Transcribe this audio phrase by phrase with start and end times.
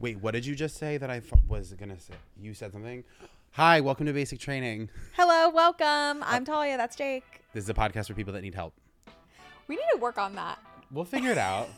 [0.00, 2.14] Wait, what did you just say that I f- was gonna say?
[2.40, 3.04] You said something.
[3.52, 4.88] Hi, welcome to Basic Training.
[5.14, 6.22] Hello, welcome.
[6.22, 6.26] Oh.
[6.26, 6.78] I'm Talia.
[6.78, 7.42] That's Jake.
[7.52, 8.72] This is a podcast for people that need help.
[9.68, 10.58] We need to work on that.
[10.90, 11.68] We'll figure it out.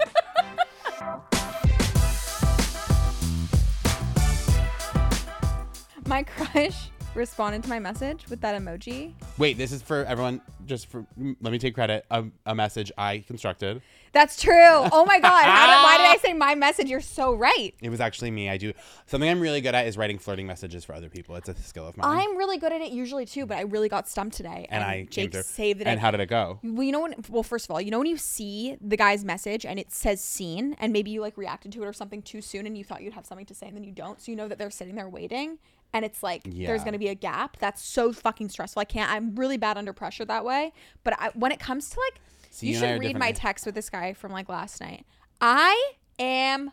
[6.06, 9.14] My crush responded to my message with that emoji.
[9.38, 10.40] Wait, this is for everyone.
[10.66, 11.04] Just for
[11.40, 12.04] let me take credit.
[12.10, 13.82] A, a message I constructed.
[14.12, 14.52] That's true.
[14.56, 15.44] Oh my God.
[15.44, 16.88] How did, why did I say my message?
[16.88, 17.72] You're so right.
[17.80, 18.48] It was actually me.
[18.48, 18.72] I do
[19.06, 21.36] something I'm really good at is writing flirting messages for other people.
[21.36, 22.18] It's a skill of mine.
[22.18, 24.66] I'm really good at it usually too, but I really got stumped today.
[24.70, 26.58] and I came Jake saved the And how did it go?
[26.62, 27.14] well, you know when?
[27.28, 30.22] Well, first of all, you know when you see the guy's message and it says
[30.22, 33.02] "seen" and maybe you like reacted to it or something too soon and you thought
[33.02, 34.94] you'd have something to say and then you don't, so you know that they're sitting
[34.94, 35.58] there waiting
[35.92, 37.56] and it's like there's gonna be a gap.
[37.58, 38.80] That's so fucking stressful.
[38.80, 39.10] I can't.
[39.10, 40.72] I'm really bad under pressure that way.
[41.04, 43.74] But I, when it comes to like, See, you you should read my text with
[43.74, 45.06] this guy from like last night.
[45.40, 46.72] I am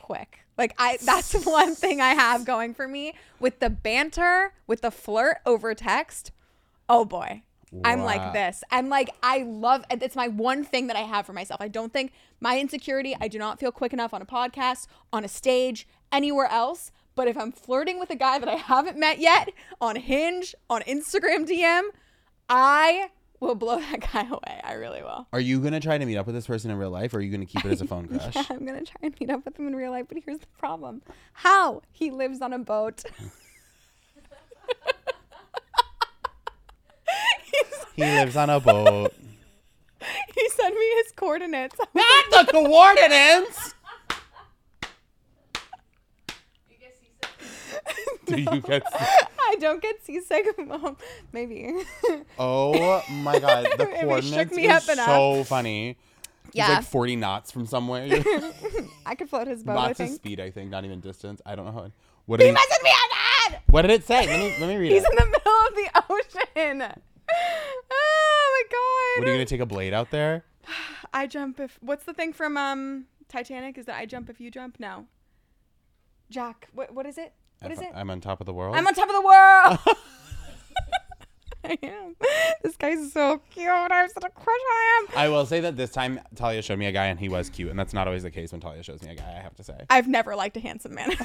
[0.00, 0.40] quick.
[0.58, 4.90] Like I that's one thing I have going for me with the banter, with the
[4.90, 6.32] flirt over text.
[6.88, 7.42] Oh boy.
[7.84, 8.64] I'm like this.
[8.72, 11.60] I'm like I love it's my one thing that I have for myself.
[11.60, 15.24] I don't think my insecurity, I do not feel quick enough on a podcast, on
[15.24, 16.90] a stage, anywhere else.
[17.20, 20.80] But if I'm flirting with a guy that I haven't met yet on Hinge, on
[20.84, 21.82] Instagram DM,
[22.48, 24.58] I will blow that guy away.
[24.64, 25.28] I really will.
[25.30, 27.20] Are you gonna try to meet up with this person in real life, or are
[27.20, 28.34] you gonna keep it as a phone crush?
[28.34, 30.46] Yeah, I'm gonna try and meet up with him in real life, but here's the
[30.58, 31.02] problem.
[31.34, 31.82] How?
[31.92, 33.04] He lives on a boat.
[37.96, 39.12] He lives on a boat.
[40.34, 41.76] he sent me his coordinates.
[41.78, 43.74] Not the coordinates.
[48.26, 48.82] Do you get?
[48.92, 50.46] I don't get seasick.
[50.66, 50.96] Mom.
[51.32, 51.72] Maybe.
[52.38, 55.96] Oh my god, the coordinates me is up so funny.
[56.52, 56.68] Yeah.
[56.68, 58.08] like 40 knots from somewhere.
[59.06, 59.72] I could float his boat.
[59.72, 60.16] I knots is think.
[60.16, 61.40] speed, I think, not even distance.
[61.46, 61.92] I don't know how.
[62.26, 62.90] What did He messaged me.
[63.70, 64.26] What did it say?
[64.26, 64.94] Let me let me read it.
[64.94, 65.10] He's it.
[65.10, 67.02] in the middle of the ocean.
[67.92, 69.20] Oh my god.
[69.20, 70.44] What are you gonna take a blade out there?
[71.14, 71.78] I jump if.
[71.80, 73.78] What's the thing from um Titanic?
[73.78, 74.78] Is that I jump if you jump?
[74.78, 75.06] No.
[76.30, 76.68] Jack.
[76.72, 77.32] What what is it?
[77.60, 77.88] What is it?
[77.94, 78.76] I'm on top of the world.
[78.76, 79.78] I'm on top of the world.
[81.64, 82.16] I am.
[82.62, 83.68] This guy's so cute.
[83.68, 85.12] I have such a crush on him.
[85.14, 87.68] I will say that this time Talia showed me a guy and he was cute,
[87.68, 89.28] and that's not always the case when Talia shows me a guy.
[89.28, 89.74] I have to say.
[89.90, 91.10] I've never liked a handsome man.
[91.10, 91.20] if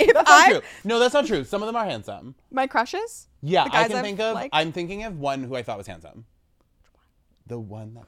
[0.00, 0.60] if That's not true.
[0.84, 1.44] No, that's not true.
[1.44, 2.34] Some of them are handsome.
[2.50, 4.34] my crushes, Yeah, I can I've think of.
[4.34, 4.50] liked?
[4.54, 6.24] I'm thinking of one who I thought was handsome.
[7.46, 8.06] The one that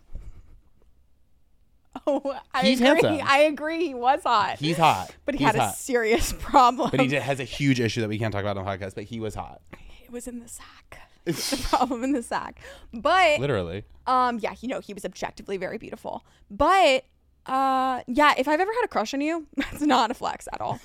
[2.54, 2.88] I He's agree.
[3.02, 3.20] handsome.
[3.26, 3.86] I agree.
[3.88, 6.90] He was hot, he's hot, but he He's had a serious problem.
[6.90, 8.94] But he did, has a huge issue that we can't talk about on the podcast.
[8.94, 9.60] But he was hot,
[10.04, 10.98] It was in the sack.
[11.24, 12.58] the problem in the sack.
[12.92, 13.84] But literally.
[14.06, 16.24] um, yeah, you know, he was objectively very beautiful.
[16.50, 17.04] But
[17.46, 20.60] uh, yeah, if I've ever had a crush on you, that's not a flex at
[20.60, 20.80] all.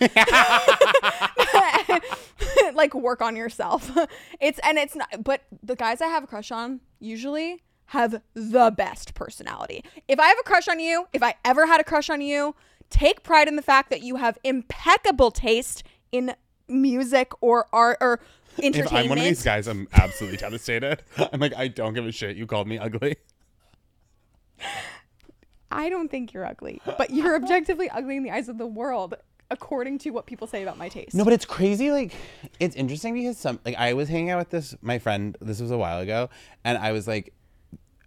[2.73, 3.91] like work on yourself.
[4.39, 5.23] It's and it's not.
[5.23, 9.84] But the guys I have a crush on usually have the best personality.
[10.08, 12.56] If I have a crush on you, if I ever had a crush on you,
[12.90, 16.36] take pride in the fact that you have impeccable taste in
[16.68, 18.20] music or art or
[18.62, 18.86] entertainment.
[18.88, 21.02] If I'm one of these guys, I'm absolutely devastated.
[21.34, 22.36] I'm like, I don't give a shit.
[22.36, 23.16] You called me ugly.
[25.72, 29.16] I don't think you're ugly, but you're objectively ugly in the eyes of the world,
[29.52, 31.14] according to what people say about my taste.
[31.14, 31.92] No, but it's crazy.
[31.92, 32.14] Like,
[32.59, 35.72] it's interesting because some, like, I was hanging out with this, my friend, this was
[35.72, 36.30] a while ago,
[36.64, 37.34] and I was like,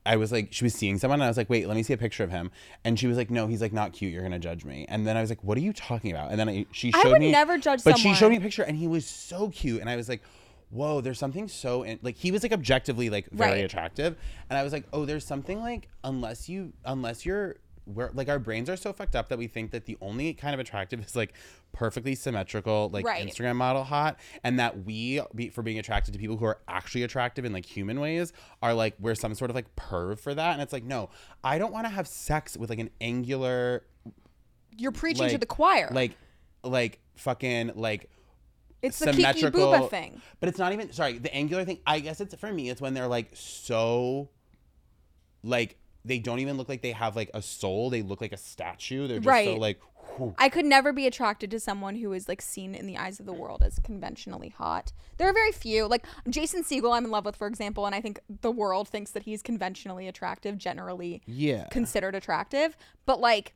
[0.07, 1.93] I was like, she was seeing someone, and I was like, wait, let me see
[1.93, 2.51] a picture of him.
[2.85, 4.13] And she was like, no, he's like not cute.
[4.13, 4.87] You're gonna judge me.
[4.89, 6.31] And then I was like, what are you talking about?
[6.31, 8.41] And then I, she I showed would me, never judge but she showed me a
[8.41, 10.23] picture, and he was so cute, and I was like.
[10.73, 13.65] Whoa, there's something so in, like he was like objectively like very Right.
[13.65, 14.17] attractive,
[14.49, 17.57] and I was like, oh, there's something like unless you unless you're
[17.95, 20.55] we're like our brains are so fucked up that we think that the only kind
[20.55, 21.35] of attractive is like
[21.73, 23.27] perfectly symmetrical like Right.
[23.27, 27.03] Instagram model hot, and that we be, for being attracted to people who are actually
[27.03, 28.33] attractive in like human ways
[28.63, 31.11] are like we're some sort of like perv for that, and it's like no,
[31.45, 33.85] I don't want to have sex with like an angular
[34.77, 35.89] you're preaching to the choir.
[35.93, 36.13] like
[36.63, 38.09] like fucking like
[38.83, 40.23] it's the Kiki symmetrical Bouba thing.
[40.41, 42.95] But it's not even sorry, the angular thing, I guess it's for me, it's when
[42.95, 44.31] they're like so
[45.43, 47.91] like they don't even look like they have like a soul.
[47.91, 49.07] They look like a statue.
[49.07, 49.59] They're just so Right.
[49.61, 49.81] like
[50.39, 53.27] I could never be attracted to someone who is like seen in the eyes of
[53.27, 54.93] the world as conventionally hot.
[55.19, 58.01] There are very few, like Jason Segel, I'm in love with, for example, and I
[58.01, 61.69] think the world thinks that he's conventionally attractive, generally Yeah.
[61.71, 62.77] considered attractive.
[63.07, 63.55] But like,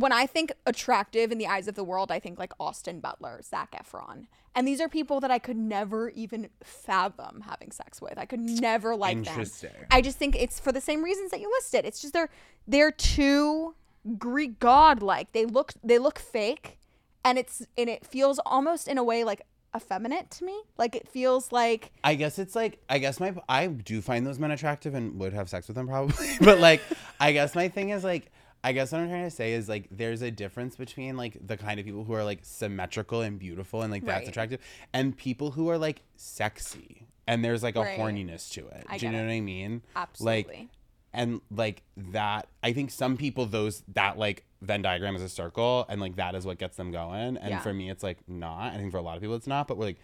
[0.00, 3.40] when I think attractive in the eyes of the world, I think like Austin Butler,
[3.42, 4.26] Zac Efron.
[4.54, 8.18] And these are people that I could never even fathom having sex with.
[8.18, 9.26] I could never like them.
[9.26, 9.70] Interesting.
[9.90, 11.84] I just think it's for the same reasons that you listed.
[11.84, 12.30] It's just they're
[12.66, 13.74] they're too
[14.18, 15.32] Greek god like.
[15.32, 16.78] They look they look fake
[17.24, 19.42] and it's and it feels almost in a way like
[19.76, 20.60] effeminate to me.
[20.76, 24.38] Like it feels like I guess it's like I guess my I do find those
[24.38, 26.28] men attractive and would have sex with them probably.
[26.40, 26.82] but like
[27.20, 28.30] I guess my thing is like
[28.64, 31.56] I guess what I'm trying to say is like there's a difference between like the
[31.56, 34.28] kind of people who are like symmetrical and beautiful and like that's Right.
[34.28, 34.60] attractive
[34.92, 37.98] and people who are like sexy and there's like a Right.
[37.98, 38.84] horniness to it.
[38.88, 39.26] I do you know it.
[39.26, 39.82] what I mean?
[39.96, 40.54] absolutely.
[40.56, 40.68] Like
[41.14, 45.86] and like that I think some people those that like Venn diagram is a circle
[45.88, 47.36] and like that is what gets them going.
[47.36, 47.60] And Yeah.
[47.60, 48.72] for me it's like not.
[48.72, 50.00] I think for a lot of people it's not, but we're like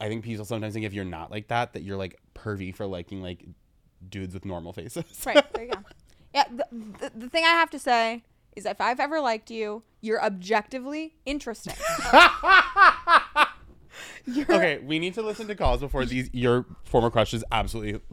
[0.00, 2.86] I think people sometimes think if you're not like that, that you're like pervy for
[2.86, 3.44] liking like
[4.08, 5.04] dudes with normal faces.
[5.26, 5.78] Right, there you go.
[6.34, 8.22] Yeah, the, the, the thing I have to say
[8.56, 11.74] is if I've ever liked you, you're objectively interesting.
[14.26, 18.00] you're, okay, we need to listen to calls before these your former crushes absolutely.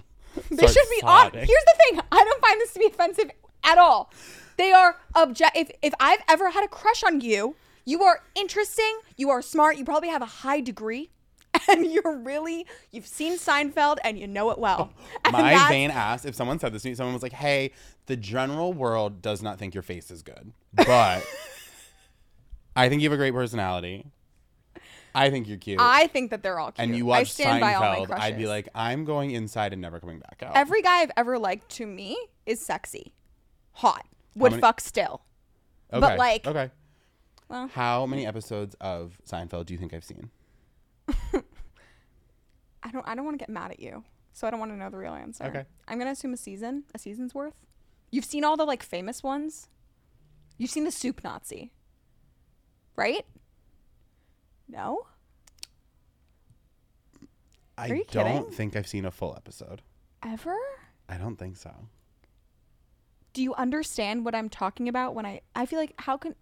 [0.52, 1.32] They should be on.
[1.34, 3.32] Here's the thing I don't find this to be offensive
[3.64, 4.14] at all.
[4.58, 5.58] They are object.
[5.58, 7.56] If, if I've ever had a crush on you,
[7.86, 11.10] you are interesting, you are smart, you probably have a high degree.
[11.70, 14.92] And you're really, you've seen Seinfeld and you know it well.
[15.26, 16.26] And My vain ass.
[16.26, 17.72] If someone said this to me, someone was like, "Hey,
[18.08, 21.24] the general world does not think your face is good, but
[22.76, 24.06] I think you have a great personality.
[25.14, 26.88] I think you're cute." I think that they're all cute.
[26.88, 29.74] and you I watch stand by all my Seinfeld, I'd be like, "I'm going inside
[29.74, 33.14] and never coming back out." every guy I've ever liked to me is sexy,
[33.74, 34.06] hot,
[34.36, 35.22] would many- fuck still.
[35.94, 36.00] okay.
[36.00, 36.72] but, like- okay.
[37.48, 37.68] Well.
[37.70, 40.30] How many episodes of Seinfeld do you think I've seen?
[42.84, 43.08] I don't.
[43.08, 44.04] I don't want to get mad at you,
[44.34, 45.44] so I don't want to know the real answer.
[45.46, 45.66] Okay.
[45.88, 47.56] I'm gonna assume a season, a season's worth.
[48.12, 49.68] You've seen all the like famous ones.
[50.58, 51.72] You've seen the Soup Nazi,
[52.96, 53.26] right?
[54.68, 55.08] No.
[57.78, 58.52] I you don't kidding?
[58.52, 59.82] think I've seen a full episode.
[60.24, 60.58] Ever?
[61.08, 61.72] I don't think so.
[63.32, 65.42] Do you understand what I'm talking about when I?
[65.56, 66.36] I feel like how can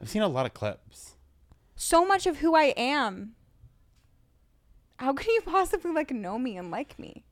[0.00, 1.16] I've seen a lot of clips.
[1.78, 3.34] So much of who I am.
[4.96, 7.24] How can you possibly like know me and like me?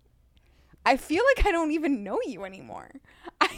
[0.86, 2.92] I feel like I don't even know you anymore.
[3.40, 3.48] I,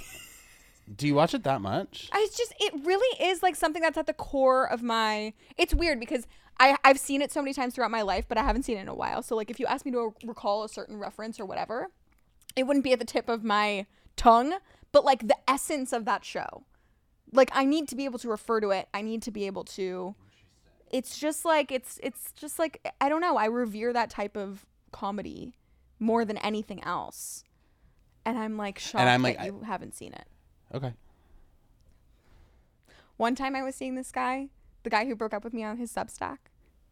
[0.97, 2.09] Do you watch it that much?
[2.11, 5.35] I just it really is like something that's at the core of my.
[5.59, 6.27] It's weird because
[6.59, 8.83] I I've seen it so many times throughout my life, but I haven't seen it
[8.83, 9.23] in a while.
[9.23, 11.89] So like if you ask me to recall a certain reference or whatever,
[12.57, 13.85] it wouldn't be at the tip of my
[14.17, 14.55] tongue,
[14.91, 16.65] but like the essence of that show.
[17.31, 18.89] Like I need to be able to refer to it.
[18.95, 20.15] I need to be able to
[20.91, 24.65] it's just like it's it's just like I don't know, I revere that type of
[24.93, 25.55] comedy
[25.99, 27.45] more than anything else.
[28.25, 30.27] And I'm like shocked I'm like, that I- you haven't seen it.
[30.75, 30.93] Okay.
[33.17, 34.49] One time I was seeing this guy,
[34.85, 36.39] the guy who broke up with me on his Substack,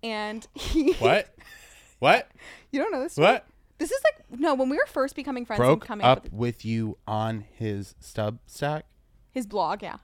[0.03, 1.35] and he What?
[1.99, 2.31] what?
[2.73, 3.27] you don't know this story?
[3.35, 3.47] What?
[3.79, 6.25] This is like no, when we were first becoming friends and Broke coming up up
[6.25, 8.87] with with you on his stub stack?
[9.31, 9.97] his blog, yeah.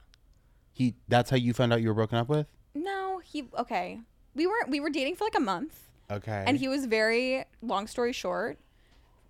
[0.74, 2.46] He that's how you found out you were broken up with?
[2.74, 4.00] No, he okay.
[4.34, 6.44] We weren't we were dating for like a month, Okay.
[6.46, 8.58] and he was very long story short,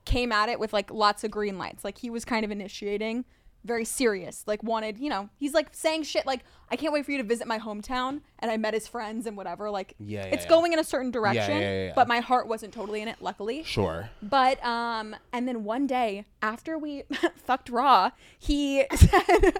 [0.05, 1.85] came at it with like lots of green lights.
[1.85, 3.25] Like he was kind of initiating,
[3.65, 4.45] very serious.
[4.47, 6.41] Like wanted, you know, he's like saying shit like,
[6.71, 9.37] "I can't wait for you to visit my hometown," and I met his friends and
[9.37, 9.71] whatever.
[9.71, 10.49] Like, Yeah, yeah, it's yeah.
[10.51, 11.93] going in a certain direction, yeah, yeah.
[11.97, 13.17] but my heart wasn't totally in it.
[13.21, 14.09] Luckily, Sure.
[14.23, 17.03] But um, and then one day after we
[17.45, 19.59] fucked raw, he said,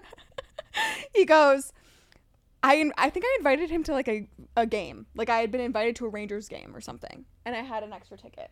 [1.15, 1.73] he goes,
[2.63, 5.61] I I think I invited him to like a a game, like I had been
[5.61, 8.51] invited to a Rangers game or something, and I had an extra ticket.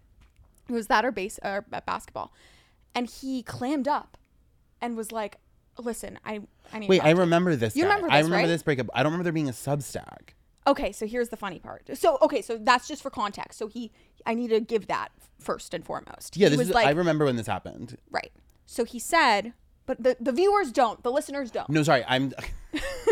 [0.68, 2.32] It was that or base or uh, basketball,
[2.94, 4.16] and he clammed up,
[4.80, 5.38] and was like,
[5.78, 6.40] "Listen, I
[6.72, 7.76] I need." Wait, I remember this.
[7.76, 7.88] You guy.
[7.90, 8.46] remember I remember right?
[8.46, 8.88] this breakup.
[8.94, 10.34] I don't remember there being a Substack.
[10.66, 11.88] Okay, so here's the funny part.
[11.94, 13.58] So okay, so that's just for context.
[13.58, 13.92] So he,
[14.26, 16.36] I need to give that first and foremost.
[16.36, 16.74] Yeah, he this was is.
[16.74, 17.96] like, I remember when this happened.
[18.10, 18.30] Right.
[18.66, 19.54] So he said,
[19.86, 21.68] but the, the viewers don't, the listeners don't.
[21.70, 22.04] No, sorry.
[22.06, 22.32] I'm.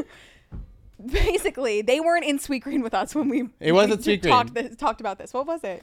[1.05, 4.53] Basically, they weren't in Sweetgreen with us when we It was we at Sweet talked,
[4.55, 4.69] Green.
[4.69, 5.33] this, talked about this.
[5.33, 5.83] What was it?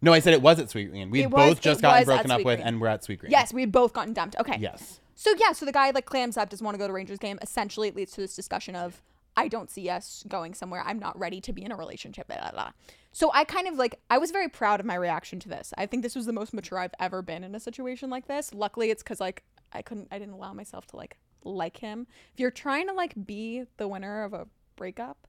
[0.00, 1.10] No, I said it was at Sweetgreen.
[1.10, 2.68] We It was- both just it gotten was at broken up Sweet with, Green.
[2.68, 3.30] and we're at Sweetgreen.
[3.30, 4.36] Yes, we had both gotten dumped.
[4.38, 4.56] Okay.
[4.58, 5.00] Yes.
[5.14, 7.38] So yeah, so the guy like clams up, doesn't want to go to Rangers game.
[7.42, 9.00] Essentially, it leads to this discussion of
[9.36, 10.82] I don't see us going somewhere.
[10.86, 12.26] I'm not ready to be in a relationship.
[12.28, 12.70] Blah, blah, blah.
[13.12, 15.72] So I kind of like I was very proud of my reaction to this.
[15.78, 18.52] I think this was the most mature I've ever been in a situation like this.
[18.52, 19.44] Luckily, it's because like
[19.74, 22.06] I couldn't, I didn't allow myself to like like him.
[22.32, 25.26] If you're trying to like be the winner of a breakup,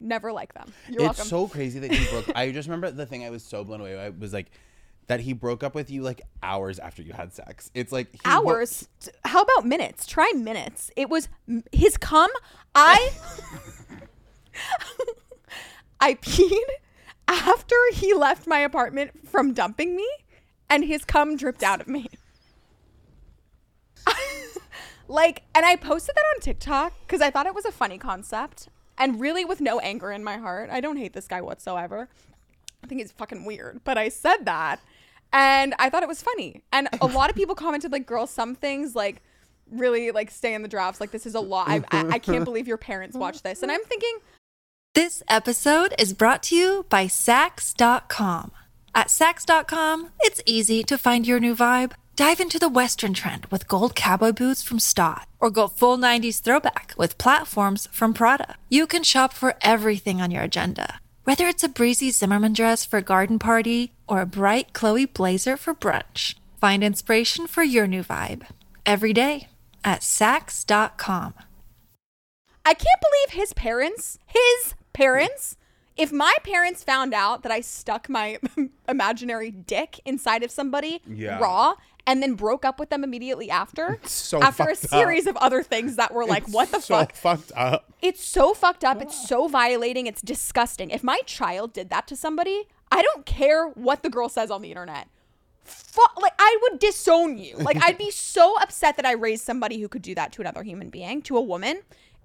[0.00, 0.72] never like them.
[0.88, 1.24] You're it's welcome.
[1.24, 2.36] so crazy that he broke.
[2.36, 4.50] I just remember the thing I was so blown away by was like
[5.08, 7.70] that he broke up with you like hours after you had sex.
[7.74, 8.88] It's like he wo- hours.
[9.24, 10.06] How about minutes?
[10.06, 10.90] Try minutes.
[10.96, 11.28] It was
[11.72, 12.30] his cum.
[12.74, 13.10] I
[16.00, 16.64] I peed
[17.28, 20.08] after he left my apartment from dumping me,
[20.68, 22.08] and his cum dripped out of me.
[25.08, 28.68] Like, and I posted that on TikTok because I thought it was a funny concept,
[28.98, 30.70] and really with no anger in my heart.
[30.70, 32.08] I don't hate this guy whatsoever.
[32.82, 34.80] I think he's fucking weird, but I said that
[35.32, 36.62] and I thought it was funny.
[36.72, 39.22] And a lot of people commented like, "Girl, some things like
[39.70, 41.00] really like stay in the drafts.
[41.00, 41.68] Like this is a lot.
[41.68, 44.18] I, I, I can't believe your parents watch this." And I'm thinking,
[44.94, 48.52] This episode is brought to you by Saks.com.
[48.94, 51.92] At Saks.com, it's easy to find your new vibe.
[52.16, 56.40] Dive into the Western trend with gold cowboy boots from Staud, or go full 90s
[56.40, 58.56] throwback with platforms from Prada.
[58.70, 62.96] You can shop for everything on your agenda, whether it's a breezy Zimmermann dress for
[62.98, 66.36] a garden party or a bright Chloe blazer for brunch.
[66.58, 68.46] Find inspiration for your new vibe
[68.86, 69.48] every day
[69.84, 71.34] at Saks.com.
[72.64, 75.56] I can't believe his parents, his parents.
[75.98, 78.38] If my parents found out that I stuck my
[78.88, 81.38] imaginary dick inside of somebody Yeah.
[81.38, 81.74] raw
[82.06, 84.90] and then broke up with them immediately after, so after a fucked up.
[84.90, 87.14] series of other things that were like, It's what the so fuck?
[87.14, 87.92] fucked up.
[88.00, 89.02] It's so fucked up.
[89.02, 90.06] It's so violating.
[90.06, 90.90] It's disgusting.
[90.90, 94.62] If my child did that to somebody, I don't care what the girl says on
[94.62, 95.08] the internet.
[95.64, 97.56] Fuck, like I would disown you.
[97.56, 100.62] Like I'd be so upset that I raised somebody who could do that to another
[100.62, 101.80] human being, to a woman.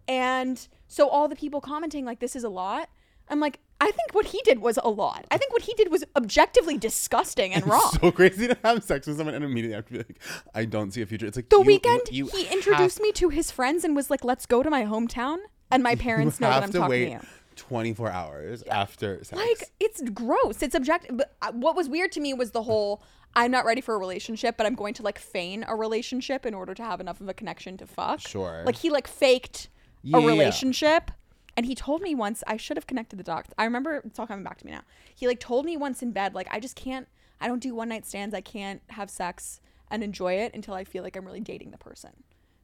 [0.08, 2.90] And so all the people commenting like this is a lot.
[3.30, 5.26] I'm like, I think what he did was a lot.
[5.32, 7.92] I think what he did was objectively disgusting and wrong.
[8.02, 10.20] So crazy to have sex with someone and immediately have to be like,
[10.56, 11.26] I don't see a future.
[11.26, 14.10] It's like the you- weekend, you he have- introduced me to his friends and was
[14.10, 15.38] like, "Let's go to my hometown."
[15.72, 17.20] And my parents you know that I'm to talking wait to you.
[17.58, 19.34] 24 hours after sex.
[19.34, 20.62] Like it's gross.
[20.62, 21.18] It's objective.
[21.18, 23.02] But uh, what was weird to me was the whole
[23.36, 26.54] I'm not ready for a relationship, but I'm going to like feign a relationship in
[26.54, 28.20] order to have enough of a connection to fuck.
[28.20, 28.64] Sure.
[28.66, 29.70] Like he like faked
[30.04, 31.12] Yeah, a relationship.
[31.58, 33.54] And he told me once I should have connected the dots.
[33.58, 34.82] I remember it's all coming back to me now.
[35.14, 37.08] He like told me once in bed, like I just can't
[37.42, 38.36] I don't do one night stands.
[38.36, 41.78] I can't have sex and enjoy it until I feel like I'm really dating the
[41.78, 42.12] person.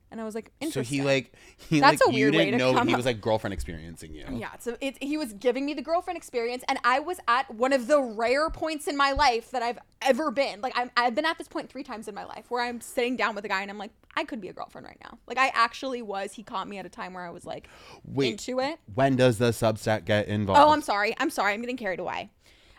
[0.09, 0.99] And I was like, so interesting.
[0.99, 2.97] he like he That's like a weird you way didn't to know come he up-
[2.97, 4.25] was like girlfriend experiencing you.
[4.31, 7.73] Yeah, so it, he was giving me the girlfriend experience, and I was at one
[7.73, 10.61] of the rare points in my life that I've ever been.
[10.61, 13.17] Like, I'm, I've been at this point three times in my life where I'm sitting
[13.17, 15.17] down with a guy and I'm like, I could be a girlfriend right now.
[15.27, 16.31] Like, I actually was.
[16.33, 17.67] He caught me at a time where I was like
[18.05, 18.31] Wait.
[18.31, 18.79] into it.
[18.95, 20.61] When does the Substack get involved?
[20.61, 21.15] Oh, I'm sorry.
[21.19, 21.53] I'm sorry.
[21.53, 22.29] I'm getting carried away.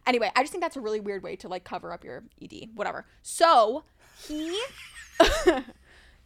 [0.07, 2.71] Anyway, I just think that's a really weird way to like cover up your ED,
[2.75, 3.05] whatever.
[3.21, 3.85] So
[4.27, 4.59] he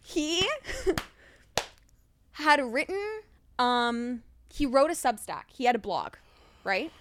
[0.03, 0.49] he
[2.33, 3.21] had written
[3.59, 5.45] um he wrote a Substack.
[5.49, 6.15] He had a blog,
[6.63, 6.93] right?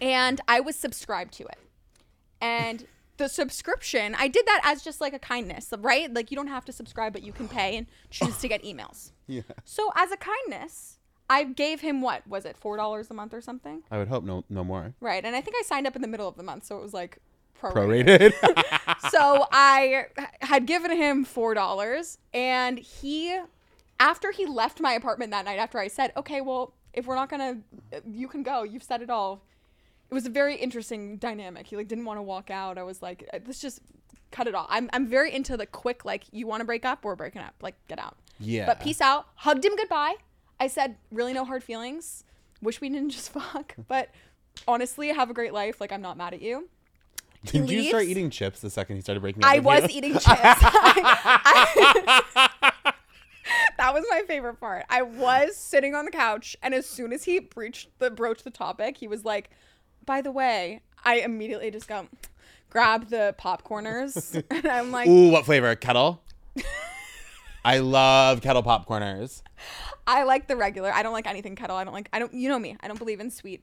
[0.00, 1.58] And I was subscribed to it.
[2.40, 2.86] And
[3.18, 6.12] the subscription, I did that as just like a kindness, right?
[6.12, 9.12] Like you don't have to subscribe, but you can pay and choose to get emails.
[9.26, 9.42] Yeah.
[9.64, 10.98] So as a kindness,
[11.28, 13.82] I gave him what was it, four dollars a month or something?
[13.90, 14.94] I would hope no no more.
[15.00, 16.82] Right, and I think I signed up in the middle of the month, so it
[16.82, 17.18] was like
[17.62, 18.32] prorated.
[18.32, 19.10] Prorated.
[19.10, 20.06] so I
[20.40, 23.38] had given him four dollars, and he,
[24.00, 27.28] after he left my apartment that night, after I said, "Okay, well, if we're not
[27.28, 27.58] gonna,
[28.10, 28.62] you can go.
[28.62, 29.42] You've said it all."
[30.10, 31.66] It was a very interesting dynamic.
[31.66, 32.76] He like didn't want to walk out.
[32.76, 33.80] I was like, uh, "Let's just
[34.30, 37.04] cut it off." I'm I'm very into the quick like, you want to break up,
[37.04, 37.54] we're breaking up.
[37.62, 38.16] Like, get out.
[38.38, 38.66] Yeah.
[38.66, 39.26] But peace out.
[39.36, 40.16] Hugged him goodbye.
[40.60, 42.24] I said, really no hard feelings.
[42.60, 43.74] Wish we didn't just fuck.
[43.88, 44.10] But
[44.68, 45.80] honestly, have a great life.
[45.80, 46.68] Like I'm not mad at you.
[47.44, 49.50] Did you start eating chips the second he started breaking up?
[49.50, 49.98] I was you?
[49.98, 50.26] eating chips.
[50.30, 52.22] I-
[52.64, 52.92] I-
[53.78, 54.84] that was my favorite part.
[54.88, 58.50] I was sitting on the couch, and as soon as he breached the broached the
[58.50, 59.50] topic, he was like,
[60.06, 62.06] "By the way," I immediately just go
[62.70, 65.74] grab the popcorners, and I'm like, Ooh, what flavor?
[65.74, 66.22] Kettle.
[67.64, 69.42] I love kettle popcorners.
[70.06, 70.92] I like the regular.
[70.92, 71.76] I don't like anything kettle.
[71.76, 72.08] I don't like.
[72.12, 72.34] I don't.
[72.34, 72.76] You know me.
[72.80, 73.62] I don't believe in sweet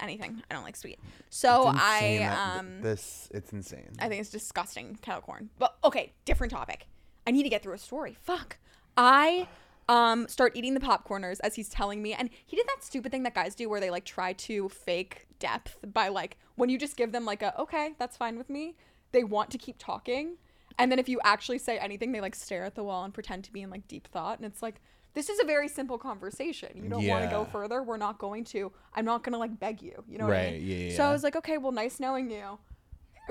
[0.00, 0.42] anything.
[0.50, 0.98] I don't like sweet.
[1.30, 2.80] So I that- um.
[2.82, 3.90] this it's insane.
[3.98, 5.50] I think it's disgusting kettle corn.
[5.58, 6.86] But okay, different topic.
[7.26, 8.16] I need to get through a story.
[8.22, 8.58] Fuck.
[8.96, 9.48] I
[9.88, 13.22] um start eating the popcorners as he's telling me and he did that stupid thing
[13.22, 16.96] that guys do where they like try to fake depth by like when you just
[16.96, 18.74] give them like a okay, that's fine with me.
[19.12, 20.36] They want to keep talking.
[20.80, 23.44] And then if you actually say anything, they like stare at the wall and pretend
[23.44, 24.80] to be in like deep thought and it's like
[25.14, 26.70] this is a very simple conversation.
[26.74, 27.82] You don't want to go further.
[27.82, 28.70] We're not going to.
[28.94, 30.04] I'm not going to like beg you.
[30.08, 30.66] You know what I Right, mean?
[30.66, 32.58] yeah, yeah, So I was like, okay, well, nice knowing you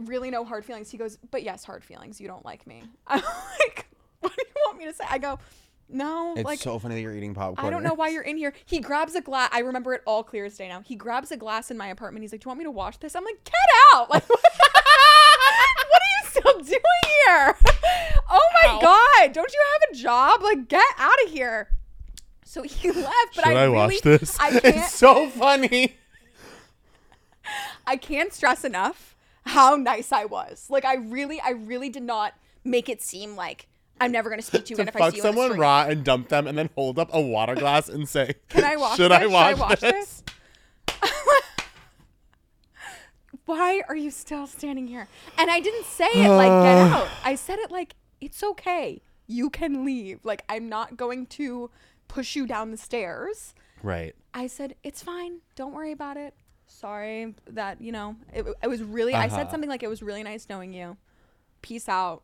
[0.02, 0.92] really no hard feelings.
[0.92, 2.22] He goes, but yes, hard feelings.
[2.22, 2.84] You don't like me.
[3.08, 3.88] I'm like,
[4.20, 5.06] what do you want me to say?
[5.10, 5.40] I go,
[5.90, 7.66] No, It's like so funny that you're eating popcorn.
[7.66, 8.54] I don't know why you're in here.
[8.66, 9.50] He grabs a glass.
[9.54, 10.82] I remember it all clear as day now.
[10.82, 12.24] He grabs a glass in my apartment.
[12.24, 13.54] He's like, "Do you want me to wash this?" I'm like, "Get
[13.96, 14.24] out!" Like,
[16.66, 17.58] what are you still doing here?
[18.30, 19.34] Oh my god!
[19.34, 20.42] Don't you have a job?
[20.42, 21.70] Like, get out of here.
[22.44, 24.00] So he left, but I, really,
[24.40, 24.66] I can't.
[24.66, 25.96] It's so funny.
[27.86, 30.68] I can't stress enough how nice I was.
[30.70, 32.34] Like, I really, I really did not
[32.66, 33.68] make it seem like
[34.00, 35.58] I'm never gonna speak to you to again if I fuck see you the someone
[35.58, 38.76] raw and dump them and then hold up a water glass and say, Can I
[38.76, 38.98] watch?
[38.98, 39.22] Should this?
[39.22, 39.92] I watch Should I wash this?
[39.92, 40.24] this?
[43.48, 45.08] Why are you still standing here?
[45.38, 47.08] And I didn't say it like get out.
[47.24, 49.02] I said it like it's okay.
[49.26, 50.20] You can leave.
[50.24, 51.72] Like I'm not going to
[52.08, 53.56] push you down the stairs.
[53.82, 54.16] Right.
[54.34, 55.40] I said it's fine.
[55.56, 56.36] Don't worry about it.
[56.68, 59.14] Sorry that you know it, it was really.
[59.14, 59.52] I said Uh-huh.
[59.52, 60.98] something like it was really nice knowing you.
[61.62, 62.24] Peace out.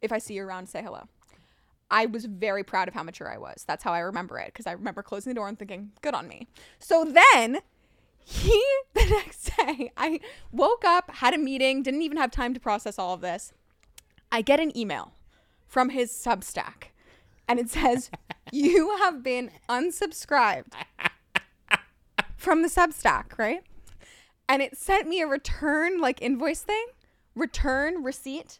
[0.00, 1.08] If I see you around, say hello.
[1.90, 3.64] I was very proud of how mature I was.
[3.66, 6.26] That's how I remember it because I remember closing the door and thinking, "Good on
[6.28, 6.46] me."
[6.78, 7.58] So then
[8.28, 8.62] he
[8.94, 10.20] the next day I
[10.52, 13.54] woke up, had a meeting, didn't even have time to process all of this.
[14.30, 15.12] I get an email
[15.66, 16.88] from his Substack
[17.48, 18.10] and it says,
[18.52, 20.74] "You have been unsubscribed
[22.36, 23.62] from the Substack, right?"
[24.46, 26.84] And it sent me a return like invoice thing,
[27.34, 28.58] return receipt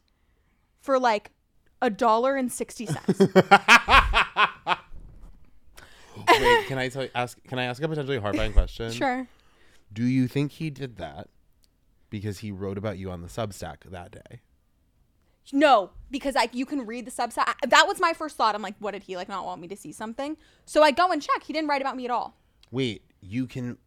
[0.81, 1.29] for like
[1.79, 3.19] a dollar and 60 cents.
[6.27, 7.41] Wait, can I tell you, ask?
[7.43, 8.91] Can I ask a potentially horrifying question?
[8.91, 9.27] sure.
[9.91, 11.27] Do you think he did that
[12.09, 14.41] because he wrote about you on the Substack that day?
[15.51, 17.43] No, because like you can read the Substack.
[17.47, 18.53] I- That was my first thought.
[18.55, 20.37] I'm like, what did he like not want me to see something?
[20.65, 21.43] So I go and check.
[21.43, 22.35] He didn't write about me at all.
[22.71, 23.77] Wait, you can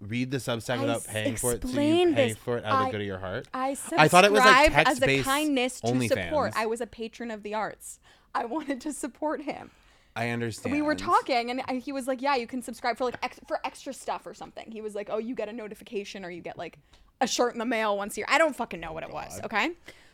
[0.00, 2.36] read the Substack I without paying for it, so you pay this.
[2.38, 3.48] for it out of I- the good of your heart.
[3.52, 6.08] I I thought it was like subscribed as a text-based kindness to OnlyFans.
[6.08, 6.52] support.
[6.56, 7.98] I was a patron of the arts.
[8.34, 9.72] I wanted to support him.
[10.14, 10.74] I understand.
[10.74, 13.40] We were talking, and I, he was like, "Yeah, you can subscribe for like ex-
[13.46, 16.42] for extra stuff or something." He was like, "Oh, you get a notification, or you
[16.42, 16.78] get like
[17.20, 19.40] a shirt in the mail once a year." I don't fucking know what it was.
[19.44, 19.70] Okay,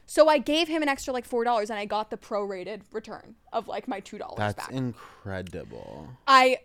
[0.07, 3.35] so I gave him an extra like four dollars, and I got the prorated return
[3.53, 4.71] of like my two dollars That's back.
[4.73, 6.09] incredible.
[6.27, 6.59] I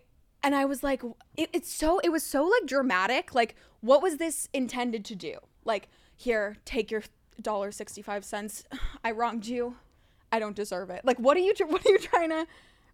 [0.44, 1.02] and I was like,
[1.36, 3.34] it, it's so it was so like dramatic.
[3.34, 5.34] Like, what was this intended to do?
[5.64, 7.02] Like, here, take your
[7.42, 8.62] dollar sixty five cents.
[9.04, 9.76] I wronged you.
[10.30, 11.04] I don't deserve it.
[11.04, 11.52] Like, what are you?
[11.66, 12.46] What are you trying to?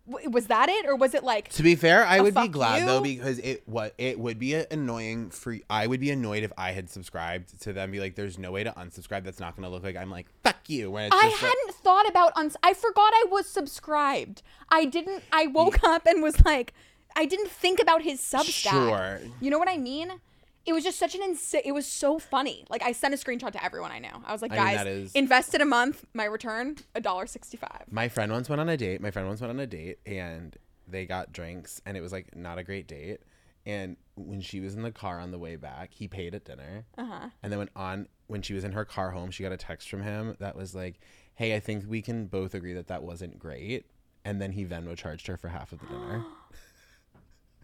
[0.07, 1.51] Was that it, or was it like?
[1.51, 2.87] To be fair, I would be glad you?
[2.87, 6.73] though because it what it would be annoying for I would be annoyed if I
[6.73, 7.93] had subscribed to them.
[7.93, 9.25] Be like, there's no way to unsubscribe.
[9.25, 10.91] That's not going to look like I'm like fuck you.
[10.91, 12.57] When it's I hadn't thought about uns.
[12.63, 14.43] I forgot I was subscribed.
[14.69, 15.23] I didn't.
[15.33, 16.75] I woke up and was like,
[17.15, 18.71] I didn't think about his Substack.
[18.71, 19.21] Sure.
[19.41, 20.21] You know what I mean?
[20.67, 21.63] It was just such an insane.
[21.65, 22.65] It was so funny.
[22.69, 24.23] Like I sent a screenshot to everyone I know.
[24.27, 26.05] I was like, I mean, guys, that is- invested a month.
[26.15, 27.85] My return a dollar sixty five.
[27.91, 29.01] My friend once went on a date.
[29.01, 32.37] My friend once went on a date and they got drinks and it was like
[32.37, 33.21] not a great date.
[33.67, 36.85] And when she was in the car on the way back, he paid at dinner.
[36.97, 37.29] Uh-huh.
[37.43, 39.89] And then when on when she was in her car home, she got a text
[39.89, 41.01] from him that was like,
[41.35, 43.87] "Hey, I think we can both agree that that wasn't great."
[44.25, 46.25] And then he Venmo charged her for half of the dinner.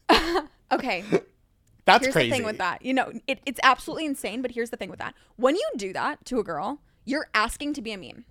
[0.72, 1.04] Okay,
[1.86, 2.30] That's here's crazy.
[2.30, 2.84] the thing with that.
[2.84, 4.42] You know, it, it's absolutely insane.
[4.42, 7.72] But here's the thing with that: when you do that to a girl, you're asking
[7.74, 8.24] to be a meme.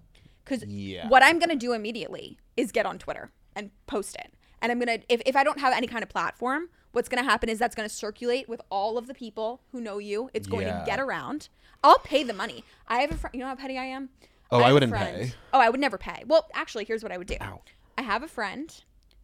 [0.43, 1.07] Because Yeah.
[1.07, 4.31] what I'm gonna do immediately is get on Twitter and post it.
[4.61, 7.49] And I'm gonna if, if I don't have any kind of platform, what's gonna happen
[7.49, 10.29] is that's gonna circulate with all of the people who know you.
[10.33, 10.79] It's going Yeah.
[10.81, 11.49] to get around.
[11.83, 12.63] I'll pay the money.
[12.87, 13.33] I have a friend.
[13.33, 14.09] You know how petty I am.
[14.51, 15.33] Oh, I a wouldn't pay.
[15.53, 16.23] Oh, I would never pay.
[16.27, 17.37] Well, actually, here's what I would do.
[17.41, 17.61] Ow.
[17.97, 18.71] I have a friend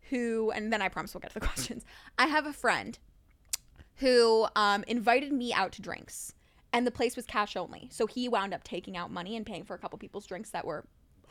[0.09, 1.85] who, and then I promise we'll get to the questions.
[2.17, 2.97] I have a friend
[3.97, 6.33] who um, invited me out to drinks,
[6.73, 7.89] and the place was cash only.
[7.91, 10.65] So he wound up taking out money and paying for a couple people's drinks that
[10.65, 10.85] were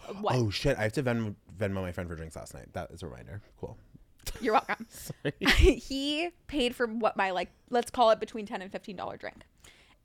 [0.08, 0.34] uh, what?
[0.34, 0.78] Oh shit!
[0.78, 2.72] I have to Venmo, Venmo my friend for drinks last night.
[2.72, 3.42] That is a reminder.
[3.60, 3.76] Cool.
[4.40, 4.86] You're welcome.
[5.40, 9.42] he paid for what my like, let's call it between ten and fifteen dollar drink,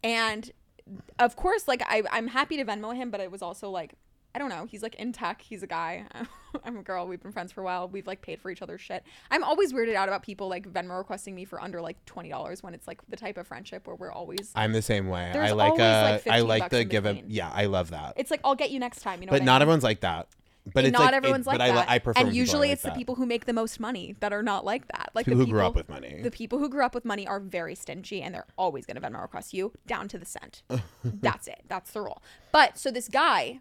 [0.04, 0.52] and
[1.20, 3.94] of course, like I, I'm happy to Venmo him, but it was also like.
[4.36, 4.68] I don't know.
[4.70, 5.42] He's like in tech.
[5.42, 6.06] He's a guy.
[6.66, 7.08] I'm a girl.
[7.08, 7.88] We've been friends for a while.
[7.88, 9.02] We've like paid for each other's shit.
[9.32, 12.62] I'm always weirded out about people like Venmo requesting me for under like twenty dollars
[12.62, 14.52] when it's like the type of friendship where we're always.
[14.54, 15.32] I'm the same way.
[15.32, 17.50] I like uh, like, I like the give a yeah.
[17.54, 18.16] I love that.
[18.18, 19.22] It's like I'll get you next time.
[19.22, 19.32] You know.
[19.32, 19.62] but what I not mean?
[19.62, 20.28] everyone's like that.
[20.74, 21.90] But And it's not like, everyone's it, like but that.
[21.90, 22.94] I, I prefer and people usually like it's that.
[22.94, 25.12] the people who make the most money that are not like that.
[25.14, 26.22] Like People the who grew up with money.
[26.24, 29.02] The people who grew up with money are very stingy, and they're always going to
[29.02, 30.64] Venmo request you down to the cent.
[31.04, 31.62] That's it.
[31.68, 32.22] That's the rule.
[32.52, 33.60] But so this guy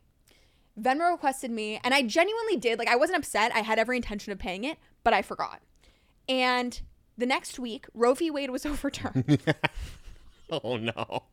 [0.81, 2.79] Venmo requested me, and I genuinely did.
[2.79, 3.55] Like I wasn't upset.
[3.55, 5.61] I had every intention of paying it, but I forgot.
[6.29, 6.81] And
[7.17, 8.31] the next week, Roe v.
[8.31, 9.41] Wade was overturned.
[10.51, 11.25] oh no.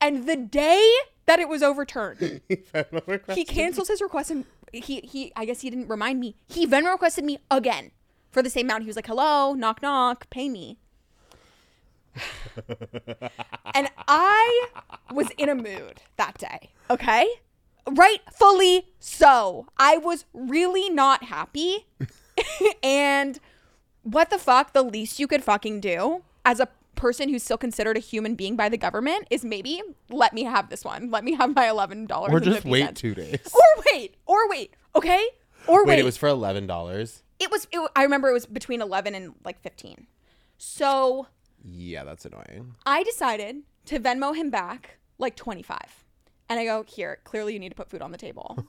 [0.00, 0.88] and the day
[1.26, 2.40] that it was overturned,
[3.34, 6.36] he cancels his request and he he I guess he didn't remind me.
[6.48, 7.90] He Venmo requested me again
[8.30, 8.84] for the same amount.
[8.84, 10.78] He was like, "Hello, knock knock, pay me."
[13.74, 14.68] and I
[15.12, 16.70] was in a mood that day.
[16.90, 17.26] Okay,
[17.88, 19.66] rightfully so.
[19.78, 21.86] I was really not happy,
[22.82, 23.38] and
[24.02, 24.72] what the fuck?
[24.72, 28.56] The least you could fucking do as a person who's still considered a human being
[28.56, 31.10] by the government is maybe let me have this one.
[31.10, 32.32] Let me have my eleven dollars.
[32.32, 33.40] Or just wait two days.
[33.54, 34.14] Or wait.
[34.26, 34.74] Or wait.
[34.94, 35.26] Okay.
[35.66, 35.94] Or wait.
[35.94, 37.22] Wait, it was for eleven dollars.
[37.38, 37.66] It was.
[37.72, 40.06] It, I remember it was between eleven and like fifteen.
[40.58, 41.26] So
[41.64, 42.74] Yeah, that's annoying.
[42.84, 46.04] I decided to Venmo him back like twenty five,
[46.50, 47.18] and I go here.
[47.24, 48.58] Clearly, you need to put food on the table.